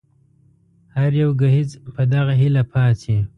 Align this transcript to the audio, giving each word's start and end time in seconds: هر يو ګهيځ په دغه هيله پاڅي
هر 0.95 1.11
يو 1.21 1.29
ګهيځ 1.41 1.69
په 1.93 2.01
دغه 2.13 2.33
هيله 2.41 2.63
پاڅي 2.71 3.17